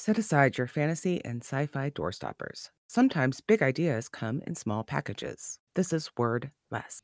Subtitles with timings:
[0.00, 2.70] Set aside your fantasy and sci fi doorstoppers.
[2.88, 5.58] Sometimes big ideas come in small packages.
[5.74, 7.02] This is Word Less.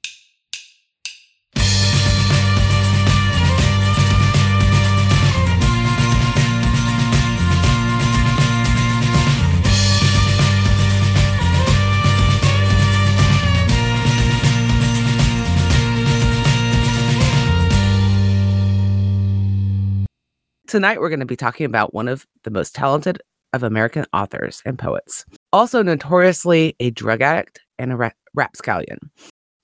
[20.67, 23.23] Tonight, we're going to be talking about one of the most talented
[23.53, 28.99] of American authors and poets, also notoriously a drug addict and a rapscallion,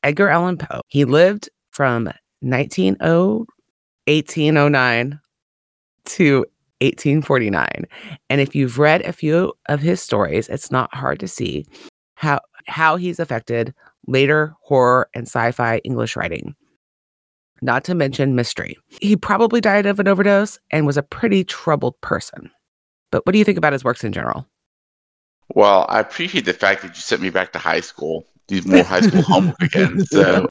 [0.04, 0.80] Edgar Allan Poe.
[0.86, 2.04] He lived from
[2.40, 5.20] 1809
[6.04, 6.38] to
[6.80, 7.84] 1849.
[8.30, 11.66] And if you've read a few of his stories, it's not hard to see
[12.14, 13.74] how how he's affected
[14.06, 16.54] later horror and sci-fi English writing
[17.62, 18.76] not to mention mystery.
[19.00, 22.50] He probably died of an overdose and was a pretty troubled person.
[23.10, 24.46] But what do you think about his works in general?
[25.54, 28.82] Well, I appreciate the fact that you sent me back to high school, do more
[28.82, 30.04] high school homework again.
[30.10, 30.48] So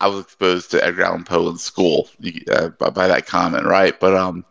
[0.00, 2.08] I was exposed to Edgar Allan Poe in school
[2.50, 3.98] uh, by, by, that comment, right?
[3.98, 4.44] But um,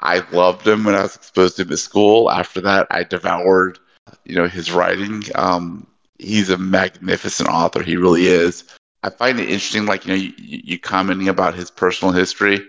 [0.00, 2.30] I loved him when I was exposed to him at school.
[2.30, 3.78] After that, I devoured,
[4.24, 5.22] you know, his writing.
[5.36, 5.86] Um,
[6.18, 7.82] he's a magnificent author.
[7.82, 8.64] He really is.
[9.02, 12.60] I find it interesting, like you know, you, you commenting about his personal history,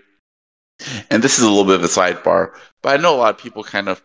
[1.10, 3.40] and this is a little bit of a sidebar, but I know a lot of
[3.40, 4.02] people kind of,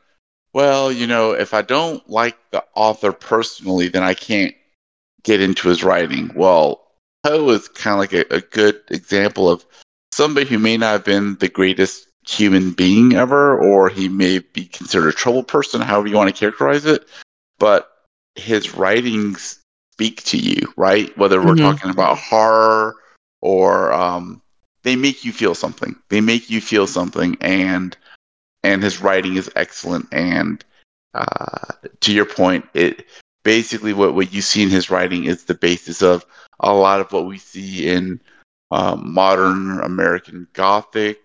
[0.54, 4.54] well, you know, if I don't like the author personally, then I can't
[5.24, 6.32] get into his writing.
[6.36, 6.84] Well,
[7.24, 9.66] Poe is kind of like a, a good example of
[10.12, 14.66] somebody who may not have been the greatest human being ever, or he may be
[14.66, 17.08] considered a trouble person, however you want to characterize it.
[17.60, 17.90] But
[18.36, 19.60] his writings
[19.98, 21.16] speak to you, right?
[21.18, 21.64] Whether we're mm-hmm.
[21.64, 22.96] talking about horror
[23.42, 24.44] or um,
[24.84, 25.96] they make you feel something.
[26.10, 27.98] They make you feel something, and
[28.64, 30.08] and his writing is excellent.
[30.12, 30.64] And
[31.16, 33.08] uh, to your point, it
[33.44, 36.24] basically what what you see in his writing is the basis of
[36.60, 38.22] a lot of what we see in
[38.70, 41.22] um, modern American Gothic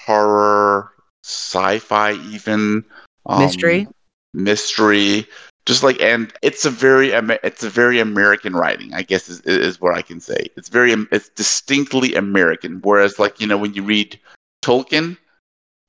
[0.00, 0.92] horror,
[1.24, 2.84] sci-fi, even
[3.26, 3.88] um, mystery,
[4.32, 5.26] mystery
[5.66, 9.80] just like and it's a very it's a very american writing i guess is, is
[9.80, 10.46] what i can say.
[10.56, 14.18] It's very it's distinctly american whereas like you know when you read
[14.62, 15.16] tolkien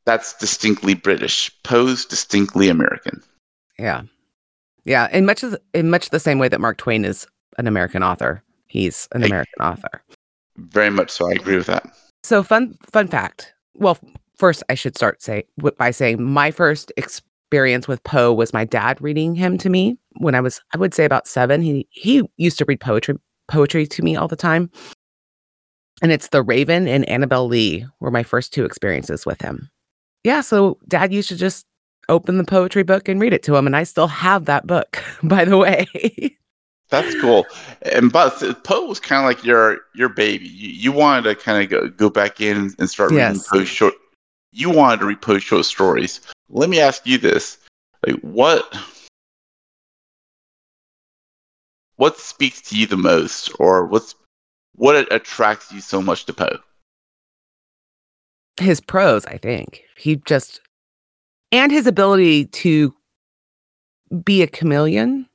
[0.05, 1.51] that's distinctly british.
[1.63, 3.21] Poe's distinctly american.
[3.79, 4.03] Yeah.
[4.85, 7.25] Yeah in much of, in much the same way that mark twain is
[7.57, 8.43] an american author.
[8.67, 10.03] He's an american author.
[10.57, 11.89] Very much so i agree with that.
[12.23, 13.53] So fun fun fact.
[13.75, 13.97] Well
[14.35, 15.45] first i should start say
[15.77, 16.91] by saying my first
[17.53, 20.91] experience with Poe was my dad reading him to me when I was, I would
[20.91, 21.61] say about seven.
[21.61, 23.13] He he used to read poetry
[23.47, 24.71] poetry to me all the time.
[26.01, 29.69] And it's The Raven and Annabel Lee were my first two experiences with him.
[30.23, 31.67] Yeah, so dad used to just
[32.09, 33.67] open the poetry book and read it to him.
[33.67, 35.85] And I still have that book, by the way.
[36.89, 37.45] That's cool.
[37.83, 40.47] And but Poe was kind of like your your baby.
[40.47, 43.35] You, you wanted to kind of go, go back in and start yes.
[43.35, 43.93] reading Poe short.
[44.53, 46.21] You wanted to repost short stories
[46.53, 47.57] let me ask you this:
[48.05, 48.77] like, what
[51.95, 54.15] what speaks to you the most, or what's
[54.75, 56.57] what attracts you so much to Poe?
[58.59, 59.81] His prose, I think.
[59.97, 60.61] He just
[61.51, 62.93] and his ability to
[64.23, 65.27] be a chameleon.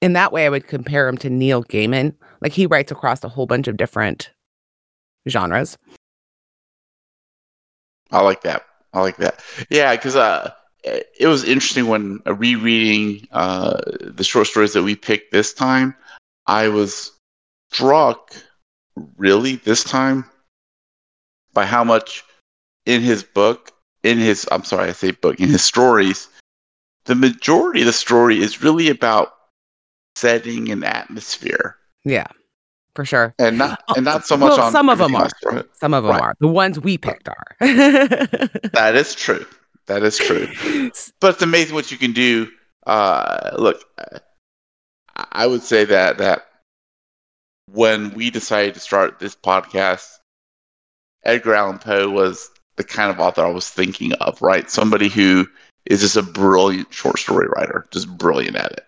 [0.00, 2.14] In that way, I would compare him to Neil Gaiman.
[2.40, 4.30] Like he writes across a whole bunch of different
[5.28, 5.76] genres.
[8.12, 8.64] I like that.
[8.92, 9.42] I like that.
[9.68, 10.52] Yeah, because uh,
[10.84, 15.94] it was interesting when uh, rereading uh, the short stories that we picked this time.
[16.46, 17.12] I was
[17.70, 18.34] struck,
[19.16, 20.24] really, this time,
[21.52, 22.24] by how much
[22.86, 23.72] in his book,
[24.02, 26.28] in his, I'm sorry, I say book, in his stories,
[27.04, 29.34] the majority of the story is really about
[30.16, 31.76] setting and atmosphere.
[32.04, 32.26] Yeah
[32.94, 33.34] for sure.
[33.38, 35.28] And not and not so much well, on some of them are.
[35.74, 36.22] Some of them right.
[36.22, 36.34] are.
[36.40, 37.56] The ones we picked are.
[37.60, 39.46] that is true.
[39.86, 40.46] That is true.
[41.20, 42.48] but it's amazing what you can do.
[42.86, 43.84] Uh, look,
[45.16, 46.46] I would say that that
[47.72, 50.18] when we decided to start this podcast,
[51.24, 54.40] Edgar Allan Poe was the kind of author I was thinking of.
[54.42, 55.46] Right, somebody who
[55.86, 58.86] is just a brilliant short story writer, just brilliant at it.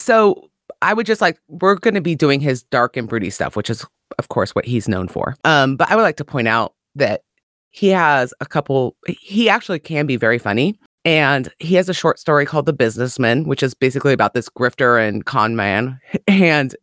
[0.00, 0.50] So
[0.82, 3.70] I would just like we're going to be doing his dark and broody stuff, which
[3.70, 3.84] is
[4.18, 5.36] of course what he's known for.
[5.44, 7.22] Um, but I would like to point out that
[7.70, 8.96] he has a couple.
[9.06, 13.44] He actually can be very funny, and he has a short story called "The Businessman,"
[13.44, 16.74] which is basically about this grifter and con man, and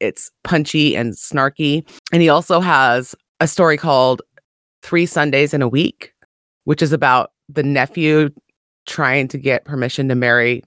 [0.00, 1.88] it's punchy and snarky.
[2.12, 4.22] And he also has a story called
[4.82, 6.12] Three Sundays in a Week,
[6.64, 8.30] which is about the nephew
[8.86, 10.62] trying to get permission to marry.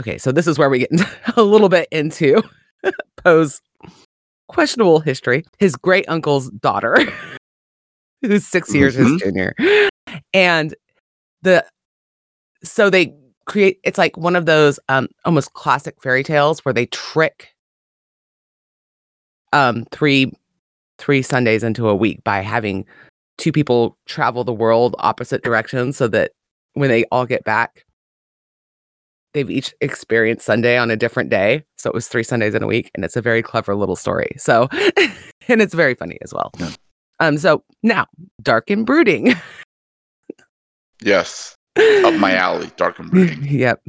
[0.00, 0.90] Okay, so this is where we get
[1.36, 2.42] a little bit into
[3.24, 3.60] Poe's
[4.48, 5.44] questionable history.
[5.58, 6.96] His great uncle's daughter,
[8.22, 9.12] who's 6 years Mhm.
[9.12, 9.54] his junior,
[10.34, 10.74] and
[11.42, 11.64] the
[12.64, 13.14] so they
[13.46, 13.78] create.
[13.84, 17.48] It's like one of those um almost classic fairy tales where they trick
[19.52, 20.32] um three
[20.98, 22.84] three Sundays into a week by having
[23.38, 26.32] two people travel the world opposite directions so that
[26.74, 27.84] when they all get back
[29.32, 31.64] they've each experienced Sunday on a different day.
[31.78, 34.32] So it was three Sundays in a week and it's a very clever little story.
[34.36, 34.68] So
[35.48, 36.50] and it's very funny as well.
[36.58, 36.70] Yeah.
[37.20, 38.06] Um so now
[38.42, 39.34] dark and brooding.
[41.02, 41.54] Yes.
[41.76, 43.42] Up my alley, dark and brooding.
[43.48, 43.82] yep.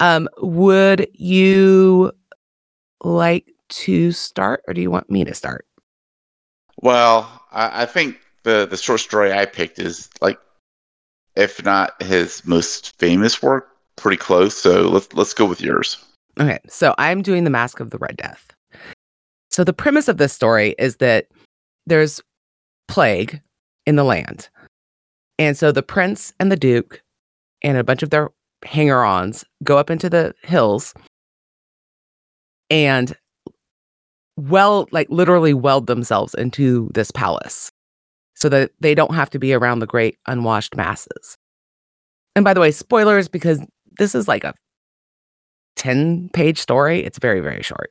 [0.00, 2.12] Um would you
[3.02, 5.66] like to start or do you want me to start?
[6.80, 10.38] Well, I, I think the the short story I picked is like,
[11.36, 13.67] if not his most famous work,
[14.00, 14.56] pretty close.
[14.56, 15.96] So let's let's go with yours.
[16.40, 18.46] Okay, so I'm doing the Masque of the Red Death.
[19.50, 21.26] So the premise of this story is that
[21.86, 22.20] there's
[22.86, 23.40] plague
[23.86, 24.48] in the land.
[25.38, 27.02] And so the prince and the duke
[27.62, 28.30] and a bunch of their
[28.64, 30.94] hanger-ons go up into the hills
[32.70, 33.16] and
[34.36, 37.70] well like literally weld themselves into this palace
[38.34, 41.36] so that they don't have to be around the great unwashed masses.
[42.36, 43.60] And by the way, spoilers because
[43.98, 44.54] this is like a
[45.76, 47.04] 10 page story.
[47.04, 47.90] It's very, very short.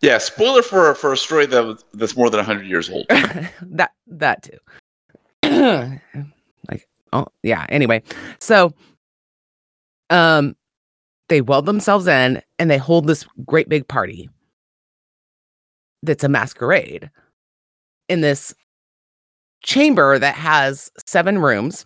[0.00, 3.06] Yeah, spoiler for for a story that that's more than hundred years old.
[3.62, 4.58] that that too.
[6.70, 8.02] like oh yeah, anyway.
[8.38, 8.72] So
[10.10, 10.54] um
[11.28, 14.30] they weld themselves in and they hold this great big party
[16.04, 17.10] that's a masquerade
[18.08, 18.54] in this
[19.64, 21.84] chamber that has seven rooms.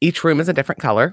[0.00, 1.12] Each room is a different color.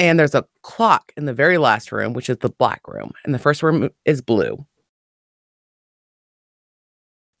[0.00, 3.12] And there's a clock in the very last room, which is the black room.
[3.22, 4.64] And the first room is blue.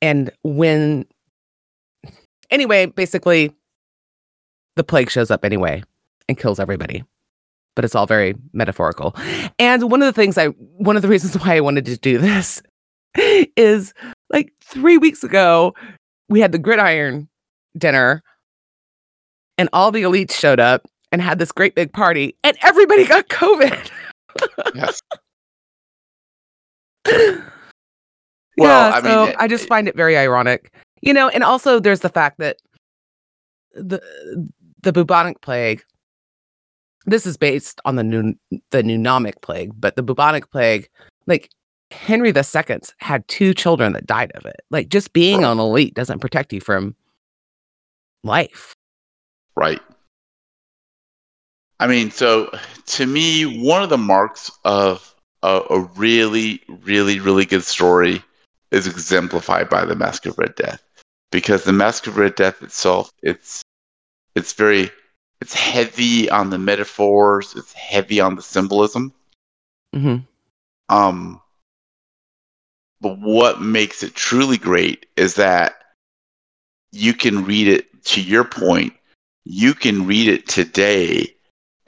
[0.02, 1.06] And when,
[2.50, 3.50] anyway, basically,
[4.76, 5.82] the plague shows up anyway
[6.28, 7.02] and kills everybody.
[7.76, 9.16] But it's all very metaphorical.
[9.58, 12.18] And one of the things I, one of the reasons why I wanted to do
[12.18, 12.62] this
[13.56, 13.94] is
[14.30, 15.74] like three weeks ago,
[16.28, 17.26] we had the gridiron
[17.78, 18.22] dinner
[19.56, 23.28] and all the elites showed up and had this great big party and everybody got
[23.28, 23.90] COVID.
[24.74, 25.00] yes.
[27.08, 27.40] yeah,
[28.56, 30.72] Well, I mean, it- I just find it very ironic,
[31.02, 31.28] you know.
[31.28, 32.56] And also, there's the fact that
[33.72, 34.00] the
[34.82, 35.82] the bubonic plague.
[37.06, 38.34] This is based on the new
[38.70, 40.88] the pneumonic plague, but the bubonic plague,
[41.26, 41.48] like
[41.90, 44.60] Henry II had two children that died of it.
[44.70, 45.50] Like just being Right.
[45.50, 46.94] an elite doesn't protect you from
[48.22, 48.76] life.
[49.56, 49.80] Right.
[51.80, 52.50] I mean, so
[52.86, 58.22] to me, one of the marks of a, a really, really, really good story
[58.70, 60.82] is exemplified by the Masque of Red Death,
[61.32, 63.62] because the Masque of Red Death itself, it's
[64.34, 64.90] it's very
[65.40, 69.14] it's heavy on the metaphors, it's heavy on the symbolism.
[69.94, 70.16] hmm
[70.90, 71.40] Um,
[73.00, 75.76] but what makes it truly great is that
[76.92, 78.92] you can read it to your point,
[79.46, 81.34] you can read it today,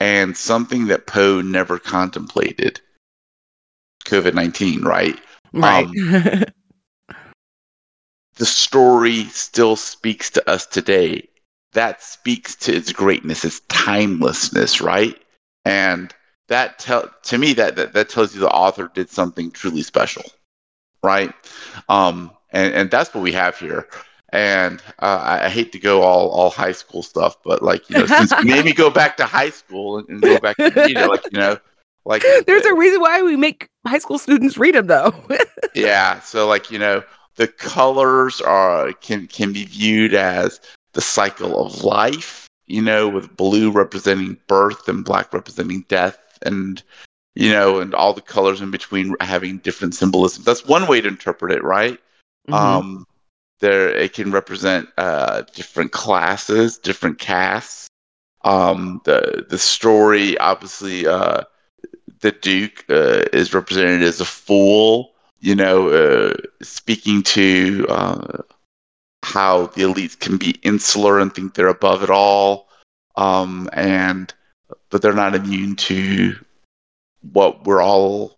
[0.03, 2.81] and something that Poe never contemplated
[4.03, 5.17] COVID 19, right?
[5.53, 5.85] Right.
[5.85, 6.43] Um,
[8.35, 11.29] The story still speaks to us today.
[11.71, 15.15] That speaks to its greatness, its timelessness, right?
[15.63, 16.13] And
[16.49, 20.23] that tell to me that, that that tells you the author did something truly special,
[21.01, 21.31] right?
[21.87, 23.87] Um, and and that's what we have here.
[24.33, 28.07] And uh, I, hate to go all all high school stuff, but like you know,
[28.07, 31.07] since you me go back to high school and, and go back to read it,
[31.07, 31.59] like you know,
[32.05, 35.13] like There's a reason why we make high school students read them, though.
[35.75, 37.03] yeah so like you know
[37.35, 40.59] the colors are can can be viewed as
[40.93, 46.83] the cycle of life you know with blue representing birth and black representing death and
[47.35, 51.07] you know and all the colors in between having different symbolism that's one way to
[51.07, 51.99] interpret it right
[52.49, 52.53] Mhm.
[52.53, 53.07] um
[53.59, 57.87] there it can represent uh different classes different castes
[58.43, 61.41] um the the story obviously uh
[62.19, 68.41] the duke uh, is represented as a fool you know uh, speaking to uh
[69.23, 72.67] how the elites can be insular and think they're above it all.
[73.15, 74.33] Um and
[74.89, 76.35] but they're not immune to
[77.31, 78.37] what we're all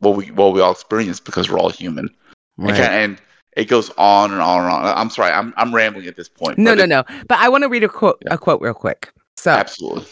[0.00, 2.10] what we what we all experience because we're all human.
[2.58, 2.76] And, right.
[2.76, 3.18] kinda- and
[3.56, 4.84] it goes on and on and on.
[4.96, 6.58] I'm sorry, I'm I'm rambling at this point.
[6.58, 7.04] No, no, no.
[7.28, 8.34] But I want to read a quote Yeah.
[8.34, 9.12] a quote real quick.
[9.36, 10.06] So Absolutely.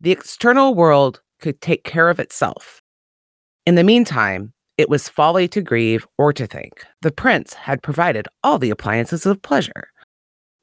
[0.00, 2.80] the external world could take care of itself.
[3.66, 6.84] In the meantime, it was folly to grieve or to think.
[7.02, 9.88] The prince had provided all the appliances of pleasure.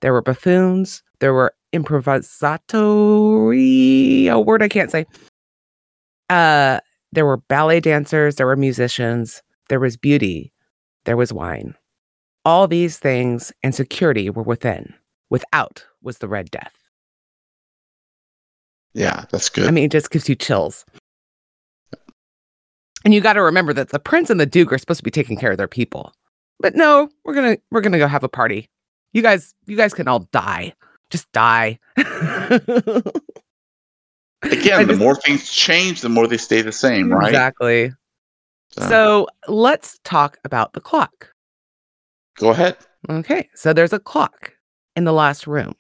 [0.02, 5.06] There were buffoons, there were improvisatori, a word I can't say.
[6.30, 6.80] Uh,
[7.12, 10.52] there were ballet dancers, there were musicians, there was beauty,
[11.06, 11.76] there was wine.
[12.46, 14.94] All these things and security were within.
[15.30, 16.76] Without was the Red Death.
[18.94, 19.68] Yeah, that's good.
[19.68, 20.86] I mean, it just gives you chills.
[23.06, 25.12] And you got to remember that the prince and the duke are supposed to be
[25.12, 26.14] taking care of their people.
[26.60, 28.70] But no, we're gonna we're gonna go have a party.
[29.12, 30.74] You guys, you guys can all die.
[31.10, 31.80] Just die.
[31.98, 33.02] Again,
[34.80, 37.30] I the just- more things change, the more they stay the same, right?
[37.30, 37.92] Exactly.
[38.72, 41.33] So, So let's talk about the clock.
[42.36, 42.78] Go ahead.
[43.10, 43.50] Okay.
[43.56, 44.54] So there's a clock
[44.96, 45.74] in the last room,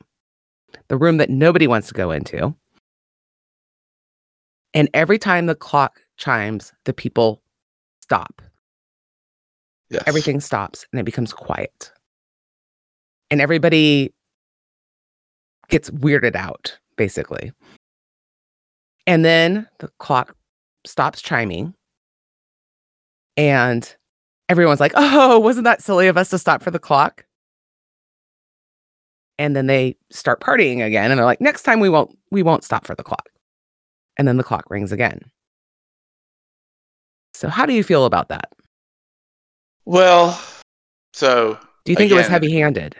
[0.88, 2.56] the room that nobody wants to go into.
[4.74, 7.42] And every time the clock chimes, the people
[8.02, 8.42] stop.
[9.90, 10.04] Yes.
[10.08, 11.92] everything stops and it becomes quiet.
[13.30, 14.12] And everybody
[15.70, 17.52] gets weirded out, basically.
[19.06, 20.36] And then the clock
[20.86, 21.76] stops chiming.
[23.38, 23.96] And
[24.54, 27.26] everyone's like, oh, wasn't that silly of us to stop for the clock?
[29.40, 32.64] And then they start partying again and they're like, next time we won't we won't
[32.64, 33.30] stop for the clock.
[34.16, 35.20] And then the clock rings again.
[37.34, 38.52] So how do you feel about that?
[39.86, 40.40] Well,
[41.14, 42.96] so Do you think it was heavy-handed?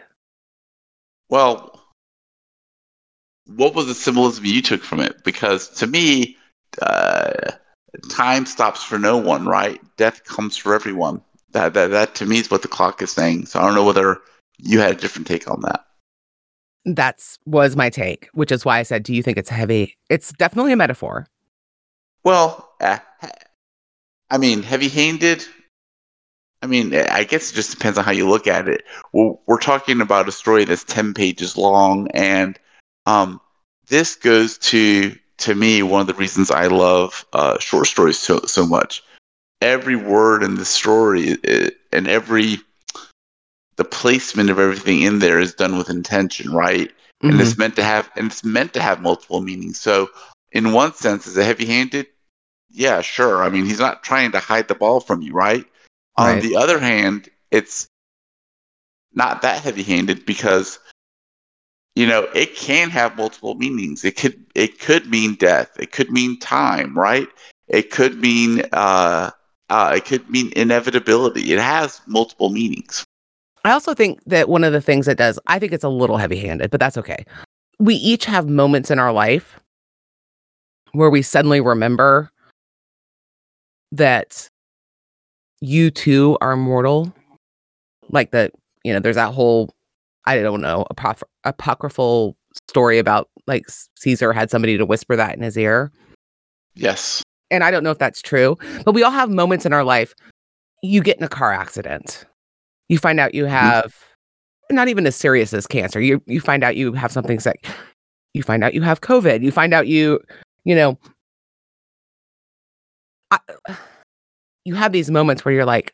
[1.30, 1.80] Well,
[3.46, 5.24] what was the symbolism you took from it?
[5.24, 6.36] Because to me,
[6.82, 7.52] uh,
[8.10, 9.80] time stops for no one, right?
[9.98, 11.22] Death comes for everyone.
[11.54, 13.46] That, that that to me is what the clock is saying.
[13.46, 14.20] So I don't know whether
[14.58, 15.86] you had a different take on that.
[16.86, 20.34] That's was my take, which is why I said, "Do you think it's heavy?" It's
[20.34, 21.28] definitely a metaphor.
[22.24, 23.00] Well, uh,
[24.30, 25.46] I mean, heavy-handed.
[26.62, 28.84] I mean, I guess it just depends on how you look at it.
[29.12, 32.58] Well, we're talking about a story that's ten pages long, and
[33.06, 33.40] um,
[33.88, 38.40] this goes to to me one of the reasons I love uh, short stories so
[38.46, 39.04] so much.
[39.64, 42.60] Every word in the story uh, and every
[43.78, 46.92] the placement of everything in there is done with intention, right?
[47.24, 47.42] and Mhm.
[47.42, 49.80] it's meant to have and it's meant to have multiple meanings.
[49.80, 50.10] So,
[50.52, 52.08] in one sense, is it heavy-handed?
[52.70, 53.44] Yeah, sure.
[53.44, 55.66] I mean, he's not trying to hide the ball from you, right?
[56.18, 57.88] On the other hand, it's
[59.14, 60.80] not that heavy-handed because
[61.96, 64.04] you know it can have multiple meanings.
[64.04, 65.70] It could it could mean death.
[65.80, 67.30] It could mean time, right?
[67.70, 69.32] It could mean uh,
[69.70, 71.54] uh, it could mean inevitability.
[71.54, 73.04] It has multiple meanings.
[73.66, 76.18] I also think that one of the things it does, I think it's a little
[76.18, 77.26] heavy-handed, but that's okay.
[77.80, 79.60] We each have moments in our life
[80.92, 82.30] where we suddenly remember
[83.92, 84.48] that
[85.62, 87.14] you too are mortal.
[88.10, 88.52] Like that,
[88.84, 89.74] you know, there's that whole
[90.26, 92.36] I don't know, apocry- apocryphal
[92.70, 93.66] story about like
[93.98, 95.92] Caesar had somebody to whisper that in his ear.
[96.76, 97.22] Yes.
[97.54, 100.14] And I don't know if that's true, but we all have moments in our life.
[100.82, 102.26] You get in a car accident,
[102.90, 103.54] you find out you mm-hmm.
[103.54, 103.94] have
[104.72, 106.02] not even as serious as cancer.
[106.02, 107.66] You you find out you have something sick.
[108.34, 109.44] You find out you have COVID.
[109.44, 110.20] You find out you,
[110.66, 110.98] you know,
[113.30, 113.40] I,
[114.66, 115.94] you have these moments where you're like,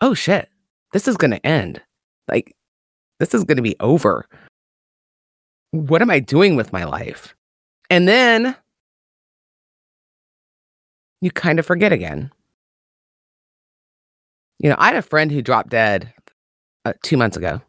[0.00, 0.48] oh shit,
[0.92, 1.80] this is going to end.
[2.26, 2.54] Like,
[3.20, 4.26] this is going to be over.
[5.70, 7.34] What am I doing with my life?
[7.90, 8.56] And then
[11.20, 12.30] you kind of forget again.
[14.58, 16.12] You know, I had a friend who dropped dead
[16.84, 17.60] uh, two months ago.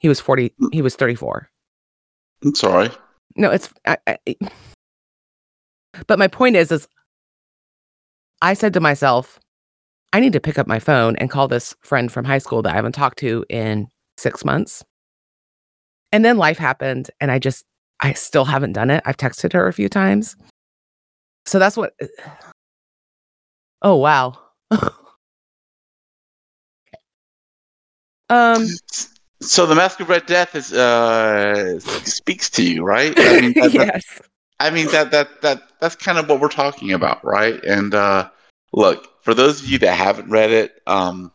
[0.00, 1.48] He was 40, he was 34.
[2.44, 2.90] I'm sorry.
[3.36, 4.18] No, it's, I, I,
[6.06, 6.88] but my point is, is
[8.42, 9.38] I said to myself,
[10.12, 12.72] I need to pick up my phone and call this friend from high school that
[12.72, 14.84] I haven't talked to in six months.
[16.12, 17.64] And then life happened, and I just,
[17.98, 19.02] I still haven't done it.
[19.04, 20.36] I've texted her a few times.
[21.46, 21.94] So that's what,
[23.84, 24.36] oh, wow.
[28.30, 28.66] um,
[29.40, 33.12] So the Masque of Red Death is uh speaks to you, right?
[33.16, 34.22] I mean, that, yes.
[34.58, 37.62] I mean that that that that's kind of what we're talking about, right?
[37.64, 38.30] And uh
[38.72, 41.30] look, for those of you that haven't read it, um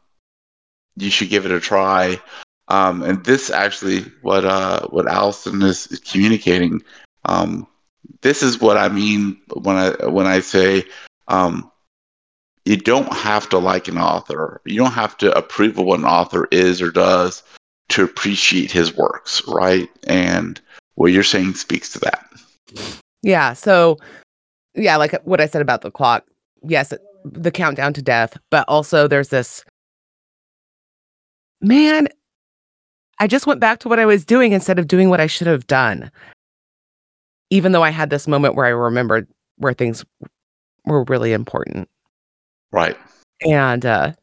[0.97, 2.19] you should give it a try.
[2.67, 6.81] Um and this actually what uh what Alison is, is communicating
[7.25, 7.67] um
[8.21, 10.83] this is what I mean when I when I say
[11.27, 11.71] um
[12.69, 14.61] you don't have to like an author.
[14.63, 17.41] You don't have to approve of what an author is or does
[17.89, 19.89] to appreciate his works, right?
[20.03, 20.61] And
[20.93, 22.29] what you're saying speaks to that.
[23.23, 23.53] Yeah.
[23.53, 23.97] So,
[24.75, 26.25] yeah, like what I said about the clock.
[26.61, 26.93] Yes,
[27.25, 29.65] the countdown to death, but also there's this
[31.61, 32.07] man.
[33.17, 35.47] I just went back to what I was doing instead of doing what I should
[35.47, 36.11] have done.
[37.49, 40.05] Even though I had this moment where I remembered where things
[40.85, 41.89] were really important.
[42.71, 42.97] Right.
[43.45, 44.13] And uh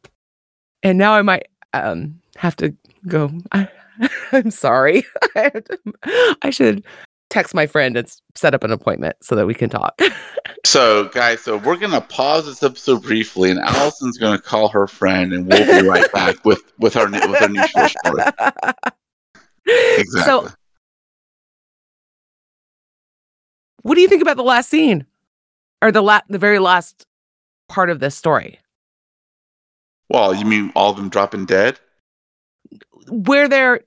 [0.83, 2.75] and now I might um have to
[3.07, 3.67] go I,
[4.31, 5.05] I'm sorry.
[5.35, 6.85] I should
[7.29, 9.99] text my friend and set up an appointment so that we can talk.
[10.65, 15.33] so, guys, so we're gonna pause this episode briefly, and Alison's gonna call her friend,
[15.33, 18.23] and we'll be right back with with our new, with our new short story.
[19.67, 20.21] Exactly.
[20.21, 20.49] So,
[23.81, 25.05] what do you think about the last scene,
[25.81, 27.05] or the la- the very last
[27.67, 28.59] part of this story?
[30.09, 31.79] Well, you mean all of them dropping dead?
[33.09, 33.81] where they're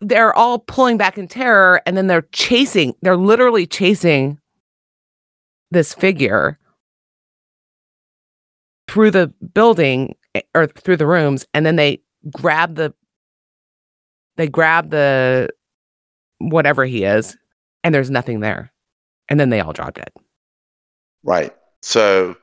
[0.00, 4.38] they're all pulling back in terror and then they're chasing they're literally chasing
[5.70, 6.58] this figure
[8.88, 12.00] through the building eh, or through the rooms and then they
[12.32, 12.94] grab the
[14.36, 15.48] they grab the
[16.38, 17.36] whatever he is
[17.82, 18.72] and there's nothing there
[19.28, 20.10] and then they all drop dead
[21.24, 22.36] right so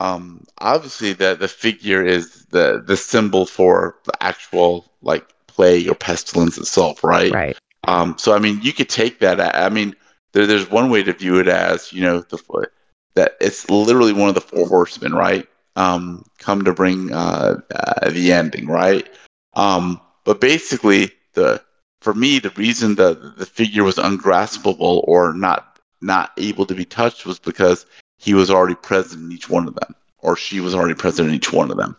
[0.00, 5.26] um obviously the the figure is the the symbol for the actual like
[5.60, 7.32] plague or pestilence itself, right?
[7.32, 7.56] Right.
[7.84, 9.40] Um, so I mean, you could take that.
[9.54, 9.94] I mean,
[10.32, 12.68] there, there's one way to view it as you know the
[13.14, 15.46] that it's literally one of the four horsemen, right?
[15.76, 19.08] Um, come to bring uh, uh, the ending, right?
[19.54, 21.62] Um, but basically, the
[22.00, 26.84] for me, the reason the the figure was ungraspable or not not able to be
[26.84, 27.86] touched was because
[28.20, 31.34] he was already present in each one of them, or she was already present in
[31.34, 31.96] each one of them.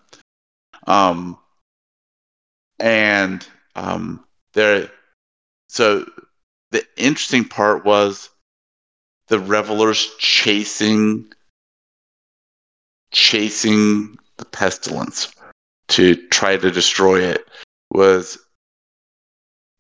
[0.86, 1.38] Um,
[2.80, 4.24] and um,
[4.54, 4.92] there.
[5.68, 6.06] So
[6.70, 8.30] the interesting part was
[9.30, 11.31] the revelers chasing
[13.12, 15.34] chasing the pestilence
[15.88, 17.46] to try to destroy it
[17.90, 18.38] was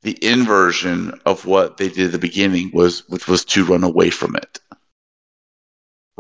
[0.01, 4.09] the inversion of what they did at the beginning was which was to run away
[4.09, 4.59] from it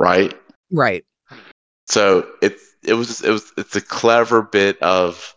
[0.01, 0.33] right
[0.71, 1.05] right
[1.87, 5.35] so it's it was it was it's a clever bit of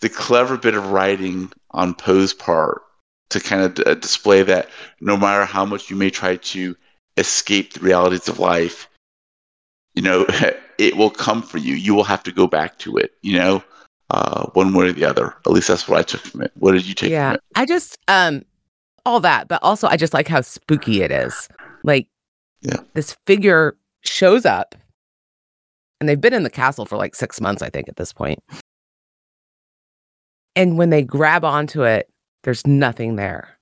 [0.00, 2.82] the clever bit of writing on Poe's part
[3.30, 4.68] to kind of d- uh, display that
[5.00, 6.76] no matter how much you may try to
[7.16, 8.88] escape the realities of life,
[9.94, 10.26] you know,
[10.78, 11.74] it will come for you.
[11.74, 13.62] You will have to go back to it, you know,
[14.10, 15.34] uh, one way or the other.
[15.46, 16.52] At least that's what I took from it.
[16.56, 18.42] What did you take yeah, I just, um,
[19.06, 21.48] all that, but also I just like how spooky it is.
[21.84, 22.08] Like,
[22.62, 22.78] yeah.
[22.94, 24.74] this figure shows up,
[26.00, 28.42] and they've been in the castle for like six months, I think, at this point.
[30.56, 32.10] And when they grab onto it,
[32.42, 33.56] there's nothing there.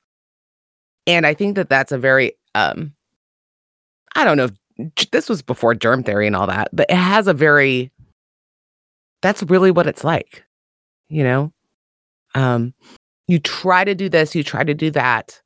[1.07, 2.93] And I think that that's a very, um,
[4.15, 7.27] I don't know if this was before germ theory and all that, but it has
[7.27, 7.91] a very,
[9.23, 10.45] that's really what it's like,
[11.09, 11.53] you know?
[12.35, 12.75] Um,
[13.29, 15.41] you try to do this, you try to do that,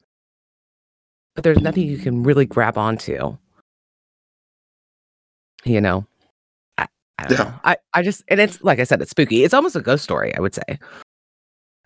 [1.35, 3.37] but there's nothing you can really grab onto.
[5.65, 6.07] You know?
[6.79, 6.87] I,
[7.19, 7.45] I don't yeah.
[7.45, 7.55] know.
[7.65, 9.45] I, I just, and it's like I said, it's spooky.
[9.45, 10.79] It's almost a ghost story, I would say.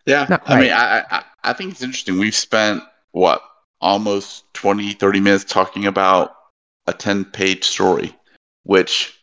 [0.07, 0.39] Yeah.
[0.47, 2.19] I mean, I, I, I think it's interesting.
[2.19, 3.43] We've spent, what,
[3.81, 6.35] almost 20, 30 minutes talking about
[6.87, 8.15] a 10 page story,
[8.65, 9.19] which,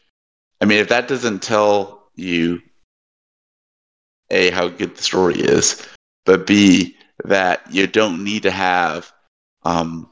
[0.62, 2.62] I mean, if that doesn't tell you,
[4.30, 5.86] A, how good the story is,
[6.26, 9.12] but B, that you don't need to have
[9.64, 10.10] um,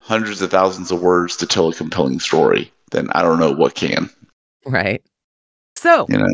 [0.00, 3.74] hundreds of thousands of words to tell a compelling story, then I don't know what
[3.74, 4.10] can.
[4.64, 5.02] Right.
[5.76, 6.28] So, you know,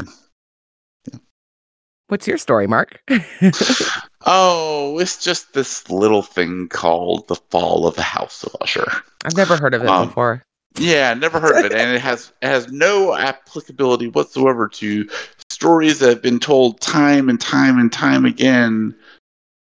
[2.12, 3.02] What's your story, Mark?
[4.26, 8.86] oh, it's just this little thing called The Fall of the House of Usher.
[9.24, 10.42] I've never heard of it um, before.
[10.76, 15.08] Yeah, never heard of it, and it has it has no applicability whatsoever to
[15.48, 18.94] stories that have been told time and time and time again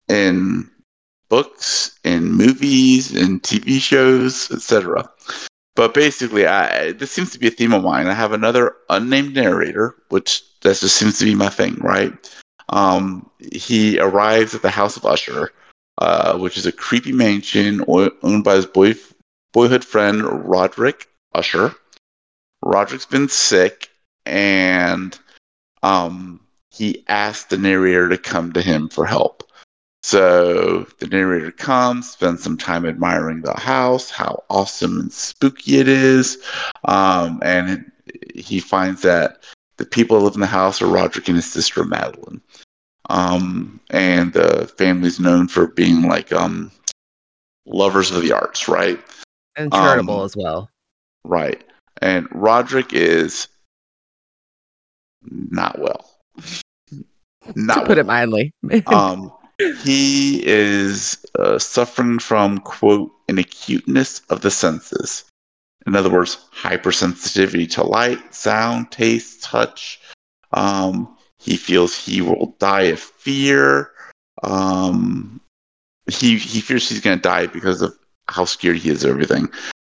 [0.07, 0.67] in
[1.29, 5.07] books, in movies, in TV shows, etc.
[5.75, 8.07] But basically, I this seems to be a theme of mine.
[8.07, 12.13] I have another unnamed narrator, which that just seems to be my thing, right?
[12.69, 15.51] Um, he arrives at the House of Usher,
[15.97, 18.95] uh, which is a creepy mansion owned by his boy,
[19.53, 21.73] boyhood friend Roderick Usher.
[22.63, 23.89] Roderick's been sick,
[24.25, 25.17] and
[25.83, 29.43] um, he asked the narrator to come to him for help.
[30.03, 35.87] So the narrator comes, spends some time admiring the house, how awesome and spooky it
[35.87, 36.43] is,
[36.85, 37.91] um, and
[38.33, 39.43] he finds that
[39.77, 42.41] the people that live in the house are Roderick and his sister Madeline.
[43.09, 46.71] Um, and the family's known for being like um,
[47.65, 48.99] lovers of the arts, right?
[49.55, 50.69] And charitable Um, as well.
[51.23, 51.63] Right.
[52.01, 53.47] And Roderick is
[55.23, 56.09] not well.
[57.55, 58.53] Not to put it mildly.
[58.85, 59.31] um,
[59.83, 65.23] he is uh, suffering from quote an acuteness of the senses.
[65.87, 69.99] In other words, hypersensitivity to light, sound, taste, touch.
[70.53, 73.91] Um, he feels he will die of fear.
[74.43, 75.41] Um,
[76.07, 77.97] he he fears he's going to die because of
[78.27, 79.49] how scared he is of everything.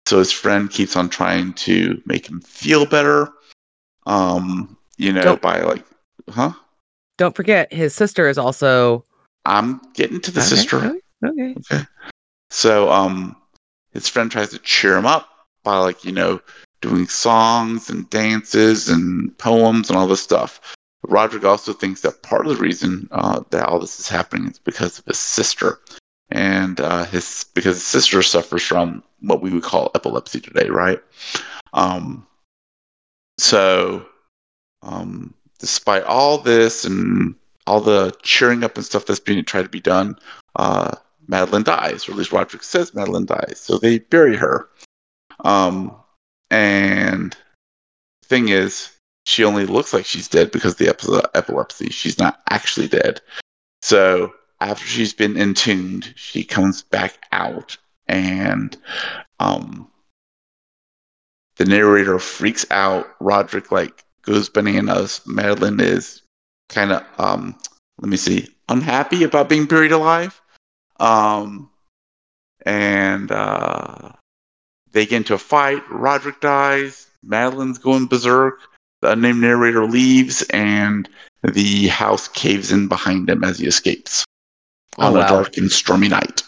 [0.07, 3.31] So his friend keeps on trying to make him feel better.
[4.07, 5.85] Um, you know, Don't- by like,
[6.31, 6.53] huh?
[7.19, 9.05] Don't forget, his sister is also.
[9.49, 10.79] I'm getting to the Okay, sister.
[11.25, 11.85] okay, Okay.
[12.51, 13.37] So um
[13.93, 15.29] his friend tries to cheer him up
[15.65, 16.41] by like, you know,
[16.83, 20.61] doing songs and dances and poems and all this stuff.
[21.07, 24.59] Roderick also thinks that part of the reason uh, that all this is happening is
[24.59, 25.81] because of his sister.
[26.31, 31.01] And uh, his because his sister suffers from what we would call epilepsy today, right?
[31.73, 32.27] Um
[33.39, 34.05] so
[34.83, 37.35] um despite all this and
[37.69, 40.19] all the cheering up and stuff that's being tried to be done,
[40.57, 40.95] uh,
[41.27, 43.61] Madeline dies, or at least Roderick says Madeline dies.
[43.63, 44.71] So they bury her.
[45.45, 45.95] Um,
[46.51, 47.37] and
[48.25, 48.91] thing is,
[49.27, 51.91] she only looks like she's dead because of the epi- epilepsy.
[51.91, 53.21] She's not actually dead.
[53.83, 57.77] So after she's been entombed, she comes back out,
[58.07, 58.75] and
[59.39, 59.89] um,
[61.57, 63.07] the narrator freaks out.
[63.21, 65.21] Roderick like goes bananas.
[65.27, 66.23] Madeline is
[66.69, 67.57] kind of um,
[68.01, 70.41] let me see, unhappy about being buried alive.
[71.01, 71.71] Um,
[72.67, 74.11] and uh,
[74.93, 75.83] they get into a fight.
[75.91, 77.07] Roderick dies.
[77.23, 78.61] Madeline's going berserk.
[79.01, 81.09] The unnamed narrator leaves, and
[81.45, 84.25] the house caves in behind him as he escapes
[84.99, 86.43] Oh, on a dark and stormy night.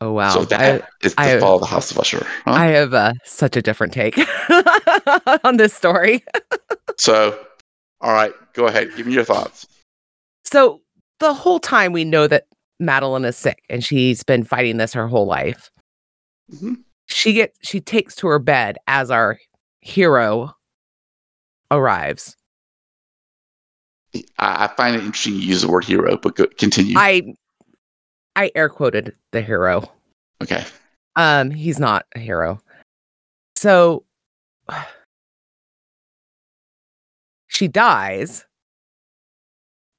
[0.00, 0.30] Oh wow.
[0.30, 2.26] so that is the I- fall of the House of Usher.
[2.46, 2.52] huh?
[2.52, 4.16] I have uh, such a different take
[5.44, 6.24] on this story.
[6.98, 7.38] so,
[8.00, 8.88] all right, go ahead.
[8.96, 9.66] Give me your thoughts.
[10.44, 10.80] So
[11.18, 12.46] the whole time we know that
[12.78, 15.70] Madeline is sick and she's been fighting this her whole life.
[16.52, 16.82] Mhm.
[17.06, 19.38] She gets she takes to her bed as our
[19.80, 20.54] hero
[21.70, 22.36] arrives.
[24.14, 26.94] I, I find it interesting you use the word hero, but go, continue.
[26.96, 27.34] I
[28.36, 29.90] I air quoted the hero.
[30.42, 30.64] okay.
[31.16, 32.60] Um he's not a hero.
[33.56, 34.04] So
[37.60, 38.46] she dies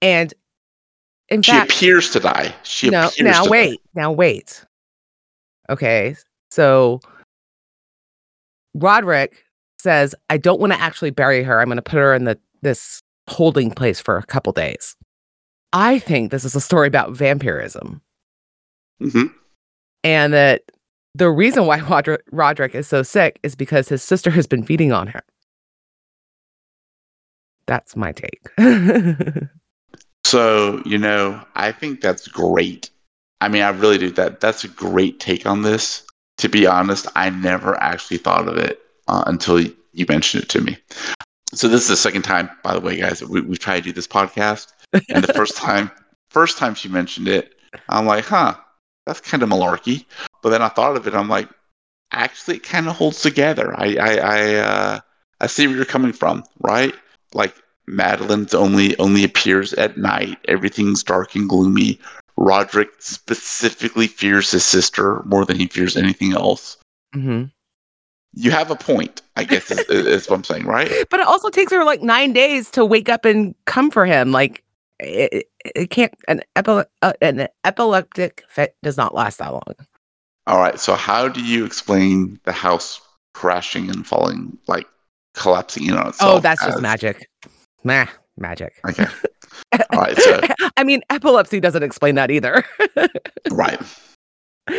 [0.01, 0.33] and
[1.29, 2.55] in She fact appears to die.
[2.63, 3.51] She no, appears now to die.
[3.51, 4.65] wait, now wait.
[5.69, 6.15] Okay,
[6.49, 6.99] so
[8.73, 9.45] Roderick
[9.79, 11.61] says, "I don't want to actually bury her.
[11.61, 14.95] I'm going to put her in the this holding place for a couple days."
[15.71, 18.01] I think this is a story about vampirism,
[18.99, 19.27] hmm
[20.03, 20.63] and that
[21.13, 21.79] the reason why
[22.31, 25.21] Roderick is so sick is because his sister has been feeding on her.
[27.71, 28.49] That's my take.
[30.23, 32.89] So, you know, I think that's great.
[33.41, 34.39] I mean, I really do that.
[34.39, 36.03] That's a great take on this.
[36.37, 40.61] To be honest, I never actually thought of it uh, until you mentioned it to
[40.61, 40.77] me.
[41.53, 43.89] So this is the second time, by the way, guys, that we, we've tried to
[43.89, 44.71] do this podcast.
[45.09, 45.91] And the first time,
[46.29, 47.55] first time she mentioned it,
[47.89, 48.55] I'm like, huh,
[49.05, 50.05] that's kind of malarkey.
[50.41, 51.13] But then I thought of it.
[51.13, 51.49] I'm like,
[52.11, 53.73] actually, it kind of holds together.
[53.77, 54.99] I, I, I, uh,
[55.41, 56.95] I see where you're coming from, right?
[57.33, 57.55] Like
[57.87, 60.37] Madeline's only only appears at night.
[60.47, 61.99] Everything's dark and gloomy.
[62.37, 66.77] Roderick specifically fears his sister more than he fears anything else.
[67.13, 67.43] hmm
[68.33, 70.89] You have a point, I guess, is, is what I'm saying, right?
[71.09, 74.31] But it also takes her like nine days to wake up and come for him.
[74.31, 74.63] Like
[74.99, 76.13] it, it- can't.
[76.27, 79.75] An, epile- uh, an epileptic fit does not last that long.
[80.47, 80.79] All right.
[80.79, 82.99] So, how do you explain the house
[83.33, 84.87] crashing and falling, like
[85.33, 86.37] collapsing in on itself?
[86.37, 87.29] oh, that's just magic.
[87.83, 88.05] Nah,
[88.37, 88.73] magic.
[88.87, 89.05] Okay.
[89.91, 90.17] All right.
[90.17, 90.39] So,
[90.77, 92.63] I mean, epilepsy doesn't explain that either.
[93.51, 93.79] right.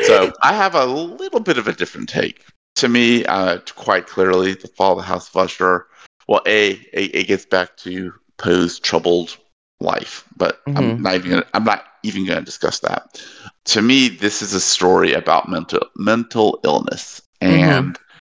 [0.04, 2.44] So I have a little bit of a different take.
[2.76, 5.86] To me, uh, quite clearly, the fall of the House of Usher.
[6.28, 9.36] Well, a it, it gets back to Poe's troubled
[9.80, 10.78] life, but Mhm.
[10.78, 13.22] I'm not even gonna, I'm not even going to discuss that.
[13.66, 17.98] To me, this is a story about mental mental illness and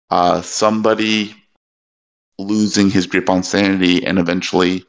[0.09, 1.35] uh, somebody
[2.39, 4.85] losing his grip on sanity and eventually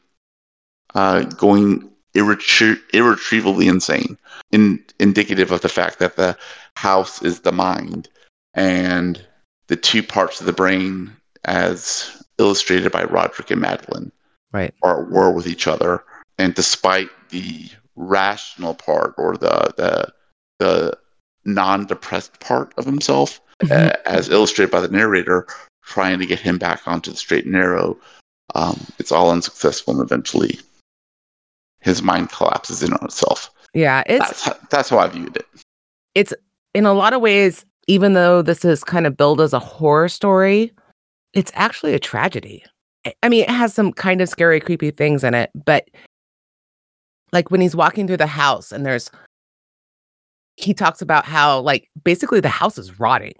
[0.95, 4.17] uh, going irretrie- irretrievably insane
[4.53, 6.37] in, indicative of the fact that the
[6.77, 8.09] house is the mind
[8.55, 9.25] and
[9.67, 11.11] the two parts of the brain
[11.45, 14.11] as illustrated by Roderick and Madeline,
[14.53, 14.73] Right.
[14.83, 16.05] are at war with each other,
[16.39, 20.13] and despite the rational part or the the
[20.61, 20.99] the
[21.45, 25.47] non-depressed part of himself, uh, as illustrated by the narrator,
[25.85, 27.97] trying to get him back onto the straight and narrow,
[28.55, 30.59] um, it's all unsuccessful, and eventually
[31.81, 33.51] his mind collapses in on itself.
[33.75, 35.47] Yeah, it's That's how, that's how I viewed it.
[36.15, 36.33] It's
[36.75, 40.09] in a lot of ways, even though this is kind of billed as a horror
[40.09, 40.73] story,
[41.35, 42.65] it's actually a tragedy.
[43.05, 45.89] I- I mean, it has some kind of scary, creepy things in it, but
[47.33, 49.11] like when he's walking through the house and there's,
[50.57, 53.35] he talks about how, like, basically the house is rotting.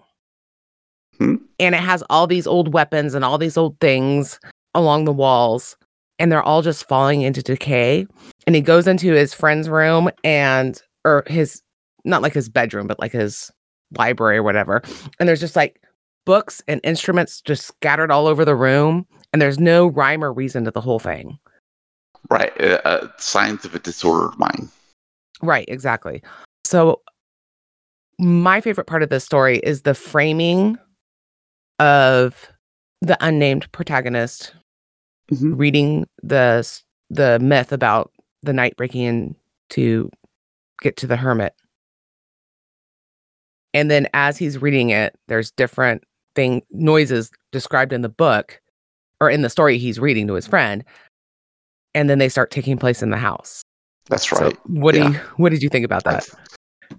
[1.59, 4.39] And it has all these old weapons and all these old things
[4.73, 5.77] along the walls,
[6.19, 8.05] and they're all just falling into decay.
[8.45, 11.61] And he goes into his friend's room and, or his,
[12.03, 13.51] not like his bedroom, but like his
[13.97, 14.81] library or whatever.
[15.19, 15.81] And there's just like
[16.25, 19.07] books and instruments just scattered all over the room.
[19.31, 21.37] And there's no rhyme or reason to the whole thing.
[22.29, 24.69] Right, uh, uh, signs of a disordered mind.
[25.41, 26.23] Right, exactly.
[26.63, 27.01] So
[28.17, 30.77] my favorite part of this story is the framing
[31.79, 32.49] of
[33.01, 34.53] the unnamed protagonist
[35.31, 35.57] Mhm.
[35.57, 36.65] reading the
[37.09, 38.11] the myth about
[38.41, 39.35] the knight breaking in
[39.69, 40.09] to
[40.81, 41.53] get to the hermit.
[43.73, 46.03] And then as he's reading it, there's different
[46.35, 48.59] thing noises described in the book
[49.21, 50.83] or in the story he's reading to his friend.
[51.93, 53.61] And then they start taking place in the house.
[54.07, 54.57] That's So right.
[54.67, 56.27] what do you what did you think about that?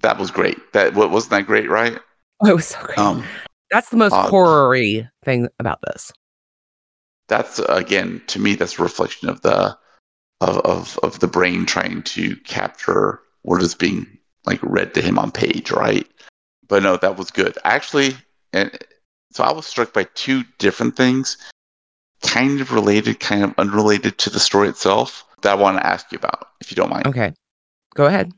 [0.01, 0.57] That was great.
[0.73, 1.99] That wasn't that great, right?
[2.43, 2.99] Oh, it was so great.
[2.99, 3.25] Um,
[3.71, 6.13] That's the most uh, horror-y thing about this.
[7.29, 9.77] that's again to me that's a reflection of the
[10.41, 14.07] of, of of the brain trying to capture what is being
[14.45, 16.07] like read to him on page, right?
[16.69, 17.57] But no, that was good.
[17.65, 18.15] Actually,
[18.53, 18.71] and
[19.33, 21.37] so I was struck by two different things,
[22.23, 26.13] kind of related, kind of unrelated to the story itself that I want to ask
[26.13, 27.07] you about, if you don't mind.
[27.07, 27.33] Okay.
[27.95, 28.33] Go ahead.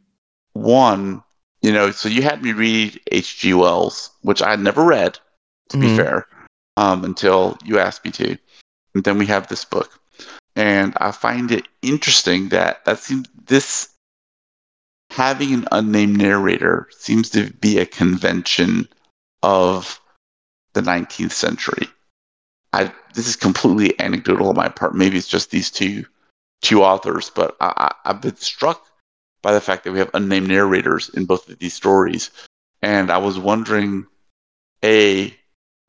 [0.54, 1.22] One,
[1.68, 3.52] you know, so you had me read H.G.
[3.52, 5.18] Wells, which I had never read,
[5.68, 5.96] to be Mhm.
[5.96, 6.26] fair,
[6.78, 8.38] um, until you asked me to.
[8.94, 10.00] And then we have this book.
[10.56, 13.90] And I find it interesting that that seems this
[15.10, 18.88] having an unnamed narrator seems to be a convention
[19.42, 20.00] of
[20.72, 21.86] the 19th century.
[22.72, 24.94] I this is completely anecdotal on my part.
[24.94, 26.06] Maybe it's just these two
[26.62, 28.87] two authors, but I, I, I've been struck
[29.48, 32.30] by the fact that we have unnamed narrators in both of these stories.
[32.82, 34.04] And I was wondering,
[34.84, 35.34] A,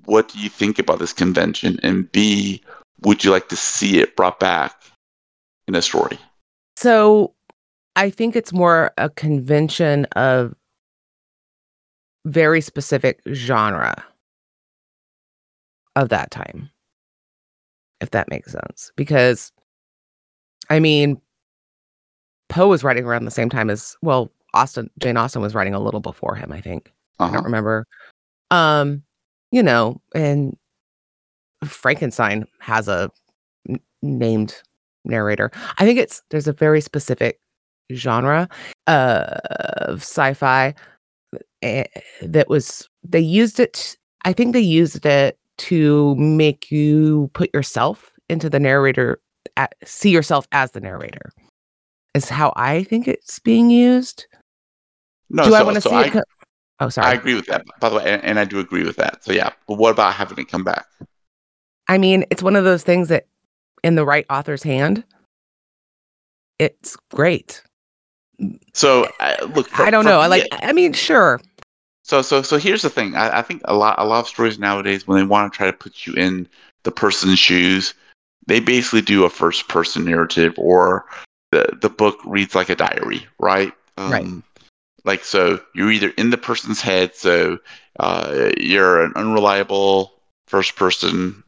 [0.06, 1.78] what do you think about this convention?
[1.84, 2.63] And B,
[3.02, 4.82] would you like to see it brought back
[5.67, 6.17] in a story?
[6.78, 7.34] So
[7.98, 10.56] I think it's more a convention of
[12.24, 14.06] very specific genre
[15.98, 16.69] of that time.
[18.00, 18.93] If that makes sense.
[18.95, 19.52] Because
[20.69, 21.19] I mean
[22.50, 25.80] Poe was writing around the same time as well, Austen Jane Austen was writing a
[25.80, 26.92] little before him, I think.
[27.20, 27.36] I Uh-huh.
[27.36, 27.86] don't remember.
[28.52, 29.04] Um,
[29.52, 30.58] you know, and
[31.66, 33.12] Frankenstein has a
[33.68, 34.62] n- named
[35.06, 35.52] narrator.
[35.78, 37.40] I think it's there's a very specific
[37.94, 38.48] genre
[38.88, 39.38] uh,
[39.78, 40.74] of sci-fi
[41.62, 41.84] eh,
[42.22, 43.98] that was they used it.
[44.26, 49.20] I think they used it to make you put yourself into the narrator,
[49.58, 51.32] at, see yourself as the narrator.
[52.15, 54.26] Is how I think it's being used.
[55.30, 56.13] No, Do I so- want to so see I, it?
[56.13, 56.24] Co-
[56.80, 57.08] oh, sorry.
[57.08, 59.24] I agree with that, by the way, and, and I do agree with that.
[59.24, 60.86] So yeah, but what about having it come back?
[61.88, 63.28] I mean, it's one of those things that
[63.84, 65.04] in the right author's hand,
[66.58, 67.62] it's great.
[68.74, 70.19] So I look, for- I don't for know.
[70.19, 71.39] I like I mean, sure.
[72.04, 73.15] So so so here's the thing.
[73.15, 75.67] I, I think a lot a lot of stories nowadays when they want to try
[75.67, 76.48] to put you in
[76.84, 77.93] the person's shoes,
[78.48, 81.06] they basically do a first person narrative or
[81.52, 83.74] the the book reads like a diary, right?
[83.98, 84.44] Um, Right.
[85.06, 87.60] Like so you're either in the person's head, so
[88.00, 90.14] uh, you're an unreliable
[90.48, 91.44] first person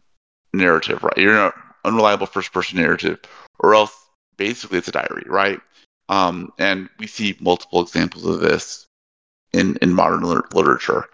[0.53, 1.17] narrative, right?
[1.17, 3.19] You're an unreliable first person narrative,
[3.59, 3.93] or else
[4.37, 5.59] basically it's a diary, right?
[6.09, 8.85] Um, and we see multiple examples of this
[9.53, 11.05] in in modern lit- literature.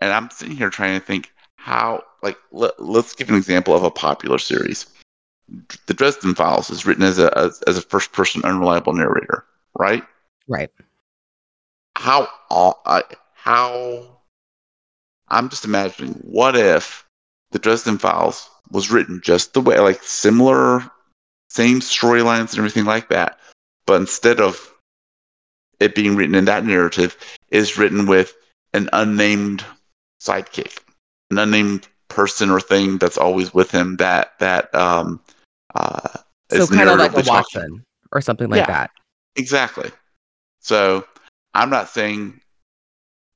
[0.00, 3.82] And I'm sitting here trying to think how, like, let, let's give an example of
[3.82, 4.86] a popular series.
[5.86, 9.44] The Dresden Files is written as a as, as a first person unreliable narrator,
[9.78, 10.02] right?
[10.48, 10.70] Right.
[11.96, 13.02] How uh,
[13.34, 14.18] how
[15.28, 17.06] I'm just imagining what if
[17.52, 20.90] the Dresden Files was written just the way, like similar,
[21.48, 23.38] same storylines and everything like that,
[23.86, 24.72] but instead of
[25.78, 27.16] it being written in that narrative,
[27.50, 28.34] is written with
[28.72, 29.64] an unnamed
[30.20, 30.78] sidekick,
[31.30, 35.20] an unnamed person or thing that's always with him that that um
[35.76, 36.18] uh
[36.50, 37.22] So kind of like a.
[37.26, 38.66] Watson or something like Yeah.
[38.66, 38.90] that.
[39.36, 39.90] Exactly.
[40.60, 41.06] So
[41.54, 42.40] I'm not saying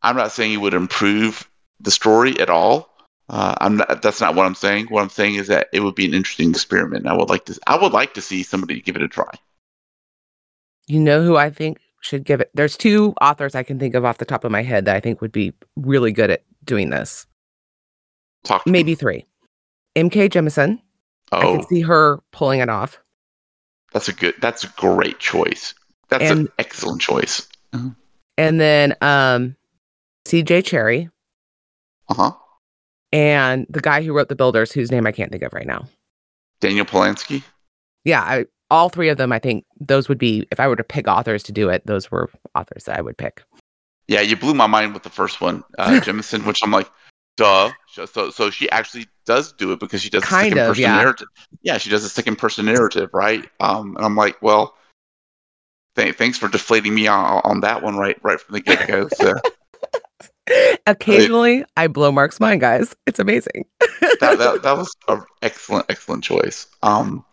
[0.03, 1.49] I'm not saying it would improve
[1.81, 2.89] the story at all.
[3.29, 4.03] Uh, I'm not.
[4.03, 4.87] That's not what I'm saying.
[4.87, 7.07] What I'm saying is that it would be an interesting experiment.
[7.07, 7.59] I would like to.
[7.67, 9.31] I would like to see somebody give it a try.
[10.89, 12.51] You know who I think should give it?
[12.55, 15.01] There's two authors I can think of off the top of my head that I
[15.01, 17.27] think would be really good at doing this.
[18.43, 18.65] Talk.
[18.65, 18.79] to me.
[18.81, 19.27] Maybe three.
[19.95, 20.29] N.K.
[20.29, 20.81] Jemisin.
[21.33, 22.99] I Oh, can see her pulling it off.
[23.93, 24.35] that's a good.
[24.41, 25.75] That's a great choice.
[26.09, 27.47] That's an excellent choice.
[28.39, 29.57] And then um
[30.27, 30.63] C.J.
[30.63, 31.11] Cherryh
[32.09, 32.33] Uh huh.
[33.13, 35.87] and the guy who wrote The Builders, whose name I can't think of right now.
[36.61, 37.43] Daniel Polansky.
[38.05, 40.85] Yeah, I, all three of them, I think those would be, if I were to
[40.85, 43.43] pick authors to do it, those were authors that I would pick.
[44.09, 46.91] Yeah, you blew my mind with the first one, uh, Jemisin, which I'm like,
[47.41, 47.73] duh.
[48.07, 50.83] So, so, she actually does do it because she does Kind a second of, person
[50.83, 50.97] yeah.
[50.97, 51.29] narrative.
[51.63, 53.49] Yeah, she does a second person narrative, right?
[53.61, 54.77] Um, and I'm like, well,
[55.97, 59.09] th- thanks for deflating me on, on that one right right from the get go.
[59.09, 59.35] So
[60.87, 62.95] Occasionally, I blow Mark's mind, guys.
[63.07, 63.65] It's amazing.
[64.01, 66.67] that, that that was an excellent, excellent choice.
[66.83, 67.25] Um,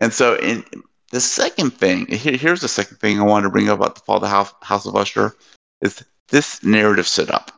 [0.00, 0.64] and so in
[1.12, 4.00] the second thing, here, here's the second thing I wanted to bring up about the
[4.02, 5.34] Fall of the House, House of Usher
[5.80, 7.52] is this narrative setup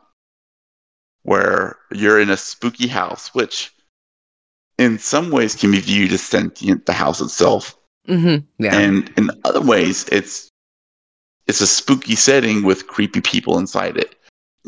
[1.23, 3.73] where you're in a spooky house, which
[4.77, 8.77] in some ways can be viewed as sentient, the house itself, hmm Yeah.
[8.77, 10.49] and in other ways, it's
[11.47, 14.15] it's a spooky setting with creepy people inside it.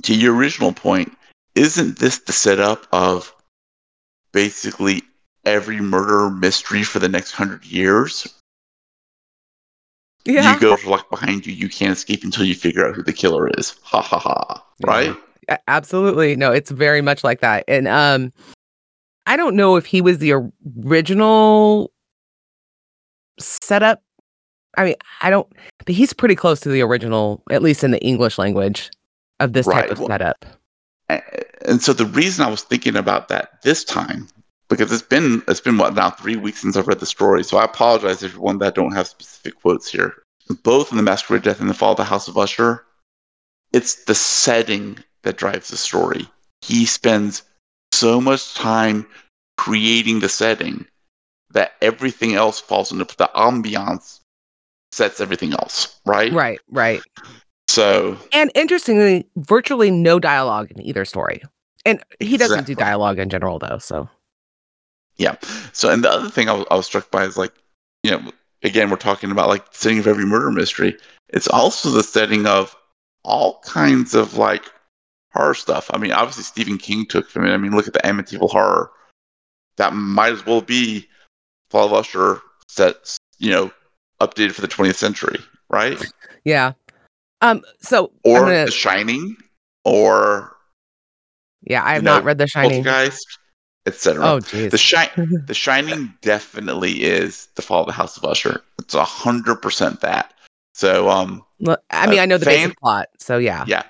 [0.04, 1.18] To your original point,
[1.56, 3.34] isn't this the setup of
[4.34, 5.04] basically
[5.46, 8.28] every murder mystery for the next hundred years?
[10.26, 10.54] yeah.
[10.54, 13.50] You go luck behind you, you can't escape until you figure out who the killer
[13.58, 13.76] is.
[13.84, 14.66] Ha ha ha!
[14.84, 15.16] Right?
[15.68, 16.36] Absolutely.
[16.36, 17.64] No, it's very much like that.
[17.68, 18.32] And um
[19.28, 20.34] I don't know if he was the
[20.84, 21.92] original
[23.40, 24.02] setup.
[24.78, 25.48] I mean, I don't
[25.86, 28.92] but he's pretty close to the original, at least in the English language
[29.40, 30.46] of this type of setup.
[31.66, 34.28] And so the reason I was thinking about that this time,
[34.70, 37.58] because it's been it's been what now three weeks since I've read the story, so
[37.58, 40.16] I apologize everyone that don't have specific quotes here.
[40.64, 42.86] Both in the Masque of Red Death and the Fall of the House of Usher,
[43.74, 46.26] it's the setting that drives the story.
[46.62, 47.44] He spends
[47.92, 49.06] so much time
[49.58, 50.86] creating the setting
[51.52, 54.20] that everything else falls into the ambiance
[54.92, 56.32] sets everything else, right?
[56.32, 57.02] Right, right.
[57.68, 61.42] So And interestingly, virtually no dialogue in either story.
[61.86, 64.10] And he doesn't do dialogue in general though, so
[65.18, 65.36] Yeah.
[65.74, 67.54] So, and the other thing I was, I was struck by is like,
[68.04, 68.32] you know,
[68.64, 70.98] again, we're talking about like the setting of every murder mystery.
[71.30, 72.76] It's also the setting of
[73.24, 74.64] all kinds of like
[75.36, 75.90] horror stuff.
[75.94, 77.52] I mean, obviously Stephen King took from it.
[77.54, 78.92] I mean, look at the Amityville horror.
[79.78, 81.08] That might as well be
[81.70, 83.72] Fall of Usher set, you know,
[84.22, 85.38] updated for the 20th century,
[85.70, 86.02] right?
[86.46, 86.74] yeah.
[87.42, 89.36] Um so Or gonna- The Shining,
[89.84, 90.56] or
[91.64, 92.84] yeah, I have you know, not read The Shining.
[92.84, 93.28] Poltergeist,
[93.86, 94.26] etc.
[94.26, 94.72] Oh jeez.
[94.72, 95.12] The Shi-
[95.48, 98.62] The Shining definitely is the Fall of the House of Usher.
[98.80, 100.34] It's a hundred percent that.
[100.74, 103.66] So um Well, I mean, uh, I know the fan- basic plot, so yeah.
[103.68, 103.84] yeah.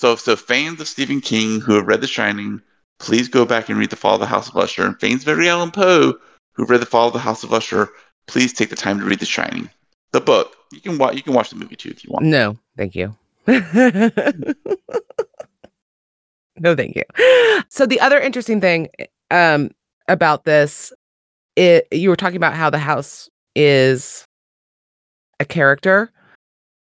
[0.00, 2.62] So so fans of Stephen King who have read The Shining,
[3.00, 4.86] please go back and read The Fall of the House of Usher.
[4.86, 6.14] And fans of Edgar Allan Poe
[6.54, 7.90] who read The Fall of the House of Usher,
[8.26, 9.68] please take the time to read The Shining.
[10.12, 10.56] The book.
[10.72, 12.24] You can watch you can watch the movie too if you want.
[12.24, 13.14] No, thank you.
[16.58, 17.02] no, thank you.
[17.68, 18.88] So the other interesting thing
[19.30, 19.70] um,
[20.08, 20.94] about this,
[21.56, 24.24] it, you were talking about how the house is
[25.38, 26.10] a character.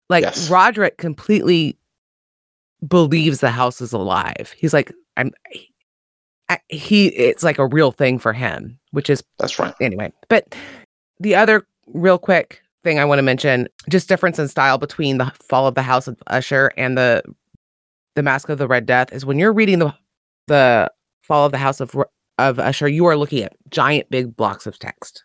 [0.09, 0.49] Like Yes.
[0.49, 1.77] Roderick completely
[2.87, 4.53] believes the house is alive.
[4.57, 5.31] He's like, I'm.
[6.49, 9.73] I- He, it's like a real thing for him, which is That's right.
[9.79, 10.11] anyway.
[10.27, 10.53] But
[11.19, 15.31] the other real quick thing I want to mention, just difference in style between the
[15.47, 17.23] Fall of the House of Usher and the
[18.15, 19.93] the Masque of the Red Death is when you're reading the
[20.47, 20.91] the
[21.23, 21.95] Fall of the House of
[22.37, 25.23] of Usher, you are looking at giant big blocks of text.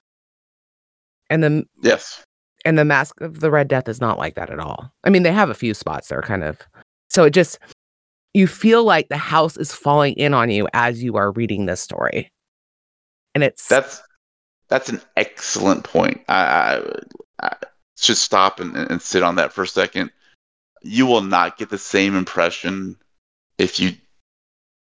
[1.30, 2.22] And the Yes.
[2.64, 4.92] and the Masque of the Red Death is not like that at all.
[5.02, 6.60] I mean, they have a few spots that are kind of
[7.16, 7.58] so it just
[8.34, 11.80] you feel like the house is falling in on you as you are reading this
[11.80, 12.30] story.
[13.34, 14.02] And it's That's
[14.68, 16.22] that's an excellent point.
[16.28, 16.76] I,
[17.40, 17.56] I, I
[17.96, 20.10] should stop and, and sit on that for a second.
[20.82, 22.96] You will not get the same impression
[23.56, 23.92] if you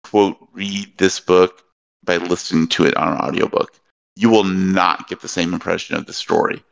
[0.02, 1.62] quote read this book
[2.02, 3.78] by listening to it on an audiobook.
[4.16, 6.64] You will not get the same impression of the story.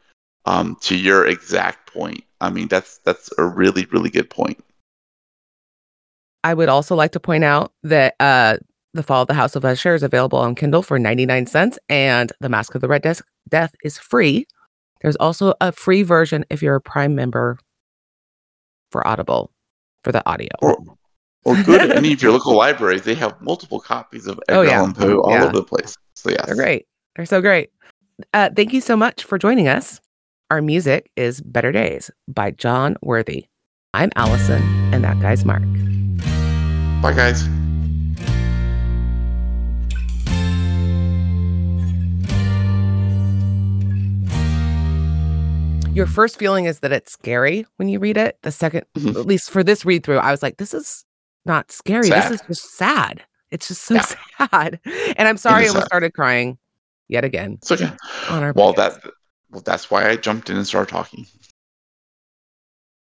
[0.45, 4.61] Um, to your exact point, I mean that's that's a really really good point.
[6.47, 8.59] I would also like to point out that uh,
[8.95, 12.33] The Fall of the House of Usher is available on Kindle for 99 cents, and
[12.39, 14.47] The Masque of the Red Death, Death is free.
[15.01, 17.59] There's also a free version if you're a Prime member
[18.93, 19.51] for Audible
[20.05, 20.51] for the audio.
[20.63, 20.79] Or,
[21.45, 23.03] or good at any of your local libraries.
[23.03, 24.79] They have multiple copies of Edgar Oh, yeah.
[24.79, 25.45] Allan Poe all Yeah.
[25.47, 25.97] over the place.
[26.15, 26.47] So yes.
[26.47, 26.87] They're great.
[27.17, 27.71] They're so great.
[28.33, 30.01] Uh, thank you so much for joining us.
[30.53, 33.47] Our music is Better Days by Jon Worthy.
[33.95, 34.63] I'm Alison,
[34.95, 35.63] and that guy's Mark.
[37.03, 37.49] Bye, guys.
[45.95, 48.37] Your first feeling is that it's scary when you read it.
[48.43, 49.19] The 2nd Mhm.
[49.19, 51.07] at least for this read through, I was like, this is
[51.47, 52.09] not scary.
[52.09, 52.33] Sad.
[52.33, 53.23] This is just sad.
[53.51, 54.03] It's just so Yeah.
[54.51, 54.79] sad.
[55.17, 55.87] And I'm sorry I almost sad.
[55.87, 56.59] started crying
[57.09, 57.91] yet again It's okay.
[58.29, 58.77] Well, podcast.
[58.77, 59.01] that
[59.51, 61.27] well, that's why I jumped in and started talking.